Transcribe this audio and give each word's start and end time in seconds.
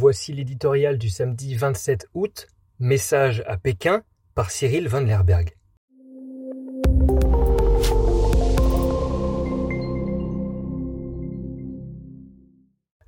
Voici 0.00 0.32
l'éditorial 0.32 0.96
du 0.96 1.10
samedi 1.10 1.56
27 1.56 2.06
août, 2.14 2.46
Message 2.78 3.42
à 3.48 3.56
Pékin 3.56 4.04
par 4.36 4.52
Cyril 4.52 4.86
Van 4.86 5.00
Lerberg. 5.00 5.56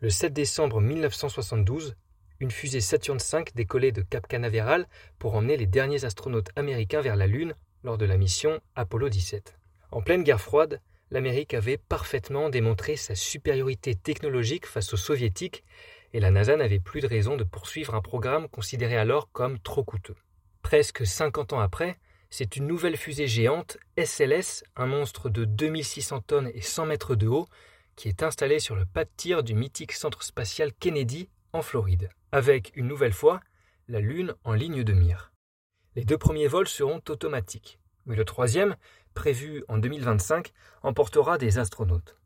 Le 0.00 0.10
7 0.10 0.32
décembre 0.32 0.80
1972, 0.80 1.94
une 2.40 2.50
fusée 2.50 2.80
Saturn 2.80 3.18
V 3.18 3.44
décollait 3.54 3.92
de 3.92 4.02
Cap 4.02 4.26
Canaveral 4.26 4.88
pour 5.20 5.36
emmener 5.36 5.56
les 5.56 5.66
derniers 5.66 6.04
astronautes 6.04 6.50
américains 6.56 7.02
vers 7.02 7.14
la 7.14 7.28
Lune 7.28 7.54
lors 7.84 7.98
de 7.98 8.04
la 8.04 8.16
mission 8.16 8.58
Apollo 8.74 9.10
17. 9.10 9.60
En 9.92 10.02
pleine 10.02 10.24
guerre 10.24 10.40
froide, 10.40 10.80
l'Amérique 11.12 11.54
avait 11.54 11.78
parfaitement 11.78 12.50
démontré 12.50 12.96
sa 12.96 13.14
supériorité 13.14 13.94
technologique 13.94 14.66
face 14.66 14.92
aux 14.92 14.96
soviétiques 14.96 15.62
et 16.12 16.20
la 16.20 16.30
NASA 16.30 16.56
n'avait 16.56 16.80
plus 16.80 17.00
de 17.00 17.06
raison 17.06 17.36
de 17.36 17.44
poursuivre 17.44 17.94
un 17.94 18.02
programme 18.02 18.48
considéré 18.48 18.96
alors 18.96 19.30
comme 19.32 19.58
trop 19.58 19.84
coûteux. 19.84 20.16
Presque 20.62 21.06
50 21.06 21.52
ans 21.52 21.60
après, 21.60 21.98
c'est 22.30 22.56
une 22.56 22.66
nouvelle 22.66 22.96
fusée 22.96 23.26
géante, 23.26 23.78
SLS, 23.98 24.62
un 24.76 24.86
monstre 24.86 25.28
de 25.30 25.44
2600 25.44 26.20
tonnes 26.20 26.50
et 26.54 26.60
100 26.60 26.86
mètres 26.86 27.14
de 27.16 27.26
haut, 27.26 27.48
qui 27.96 28.08
est 28.08 28.22
installée 28.22 28.60
sur 28.60 28.76
le 28.76 28.86
pas 28.86 29.04
de 29.04 29.10
tir 29.16 29.42
du 29.42 29.54
mythique 29.54 29.92
centre 29.92 30.22
spatial 30.22 30.72
Kennedy 30.72 31.28
en 31.52 31.62
Floride, 31.62 32.10
avec 32.32 32.72
une 32.76 32.86
nouvelle 32.86 33.12
fois 33.12 33.40
la 33.88 34.00
Lune 34.00 34.34
en 34.44 34.52
ligne 34.52 34.84
de 34.84 34.92
mire. 34.92 35.32
Les 35.96 36.04
deux 36.04 36.18
premiers 36.18 36.46
vols 36.46 36.68
seront 36.68 37.02
automatiques, 37.08 37.80
mais 38.06 38.14
le 38.14 38.24
troisième, 38.24 38.76
prévu 39.14 39.64
en 39.68 39.78
2025, 39.78 40.52
emportera 40.82 41.36
des 41.36 41.58
astronautes. 41.58 42.16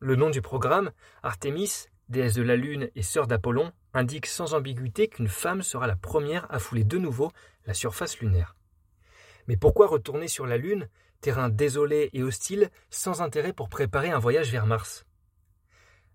Le 0.00 0.16
nom 0.16 0.30
du 0.30 0.42
programme, 0.42 0.90
Artemis, 1.22 1.86
déesse 2.10 2.34
de 2.34 2.42
la 2.42 2.56
Lune 2.56 2.90
et 2.94 3.02
sœur 3.02 3.26
d'Apollon, 3.26 3.72
indique 3.94 4.26
sans 4.26 4.54
ambiguïté 4.54 5.08
qu'une 5.08 5.28
femme 5.28 5.62
sera 5.62 5.86
la 5.86 5.96
première 5.96 6.46
à 6.52 6.58
fouler 6.58 6.84
de 6.84 6.98
nouveau 6.98 7.32
la 7.66 7.74
surface 7.74 8.18
lunaire. 8.18 8.56
Mais 9.46 9.56
pourquoi 9.56 9.86
retourner 9.86 10.28
sur 10.28 10.46
la 10.46 10.58
Lune, 10.58 10.88
terrain 11.20 11.48
désolé 11.48 12.10
et 12.12 12.22
hostile, 12.22 12.70
sans 12.90 13.22
intérêt 13.22 13.52
pour 13.52 13.68
préparer 13.68 14.10
un 14.10 14.18
voyage 14.18 14.50
vers 14.50 14.66
Mars? 14.66 15.06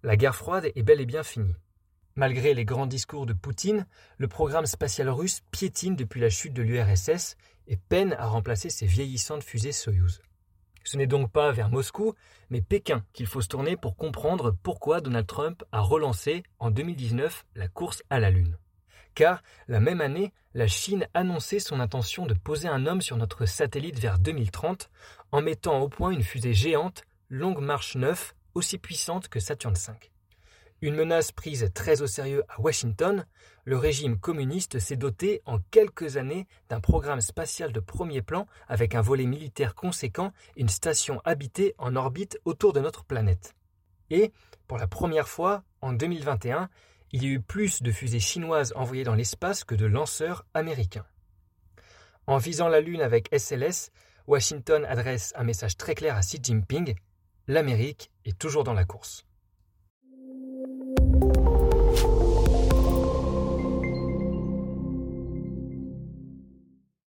La 0.04 0.18
guerre 0.18 0.36
froide 0.36 0.72
est 0.76 0.84
bel 0.84 1.02
et 1.02 1.06
bien 1.06 1.24
finie. 1.24 1.56
Malgré 2.16 2.54
les 2.54 2.64
grands 2.64 2.88
discours 2.88 3.26
de 3.26 3.34
Poutine, 3.34 3.88
le 4.18 4.28
programme 4.28 4.66
spatial 4.66 5.10
russe 5.10 5.42
piétine 5.52 5.96
depuis 5.96 6.22
la 6.22 6.30
chute 6.30 6.54
de 6.54 6.62
l'URSS 6.62 7.36
et 7.68 7.78
peine 7.78 8.14
à 8.14 8.28
remplacer 8.28 8.70
ses 8.70 8.86
vieillissantes 8.86 9.44
fusées 9.44 9.72
Soyouz. 9.72 10.22
Ce 10.86 10.98
n'est 10.98 11.08
donc 11.08 11.32
pas 11.32 11.52
vers 11.52 11.70
Moscou, 11.70 12.14
mais 12.50 12.62
Pékin 12.62 13.04
qu'il 13.12 13.26
faut 13.26 13.42
se 13.42 13.48
tourner 13.48 13.76
pour 13.76 13.98
comprendre 13.98 14.56
pourquoi 14.64 15.02
Donald 15.02 15.26
Trump 15.26 15.64
a 15.72 15.82
relancé 15.82 16.44
en 16.60 16.70
2019 16.70 17.46
la 17.56 17.68
course 17.68 18.04
à 18.12 18.20
la 18.20 18.30
Lune. 18.30 18.58
Car 19.16 19.42
la 19.68 19.80
même 19.80 20.00
année, 20.00 20.32
la 20.54 20.68
Chine 20.68 21.08
annonçait 21.14 21.60
son 21.60 21.80
intention 21.80 22.28
de 22.28 22.36
poser 22.36 22.68
un 22.68 22.86
homme 22.86 23.02
sur 23.02 23.18
notre 23.18 23.46
satellite 23.46 24.00
vers 24.00 24.20
2030 24.20 24.92
en 25.32 25.42
mettant 25.42 25.80
au 25.80 25.90
point 25.90 26.12
une 26.12 26.24
fusée 26.24 26.54
géante 26.54 27.04
Longue 27.30 27.62
Marche 27.62 27.96
9 27.96 28.36
aussi 28.54 28.78
puissante 28.78 29.28
que 29.28 29.40
Saturn 29.40 29.74
V. 29.74 29.94
Une 30.82 30.96
menace 30.96 31.32
prise 31.32 31.72
très 31.74 32.02
au 32.02 32.08
sérieux 32.08 32.44
à 32.50 32.60
Washington, 32.60 33.26
le 33.64 33.78
régime 33.78 34.20
communiste 34.20 34.78
s'est 34.80 34.98
doté 34.98 35.42
en 35.46 35.60
quelques 35.72 36.18
années 36.18 36.48
d'un 36.70 36.82
programme 36.82 37.22
spatial 37.22 37.72
de 37.72 37.80
premier 37.80 38.22
plan 38.22 38.46
avec 38.68 38.94
un 38.94 39.02
volet 39.02 39.26
militaire 39.26 39.74
conséquent 39.74 40.34
et 40.58 40.62
une 40.62 40.70
station 40.70 41.22
habitée 41.24 41.76
en 41.78 41.96
orbite 41.96 42.40
autour 42.44 42.74
de 42.74 42.82
notre 42.82 43.06
planète. 43.06 43.56
Et, 44.10 44.34
pour 44.68 44.78
la 44.78 44.88
première 44.88 45.30
fois, 45.30 45.64
en 45.82 45.94
2021, 45.94 46.70
il 47.12 47.24
y 47.24 47.28
a 47.28 47.32
eu 47.32 47.42
plus 47.42 47.82
de 47.82 47.92
fusées 47.92 48.20
chinoises 48.20 48.74
envoyées 48.76 49.06
dans 49.06 49.16
l'espace 49.16 49.64
que 49.64 49.76
de 49.76 49.86
lanceurs 49.86 50.46
américains. 50.54 51.06
En 52.28 52.38
visant 52.38 52.68
la 52.68 52.82
Lune 52.82 53.02
avec 53.02 53.34
SLS, 53.34 53.92
Washington 54.28 54.84
adresse 54.86 55.32
un 55.38 55.44
message 55.46 55.78
très 55.78 55.96
clair 55.96 56.18
à 56.18 56.22
Xi 56.22 56.40
Jinping, 56.44 56.96
l'Amérique 57.48 58.12
est 58.26 58.38
toujours 58.38 58.64
dans 58.64 58.74
la 58.74 58.84
course. 58.84 59.26